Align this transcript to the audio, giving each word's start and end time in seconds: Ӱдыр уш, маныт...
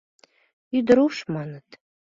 Ӱдыр 0.77 0.97
уш, 1.05 1.15
маныт... 1.33 1.67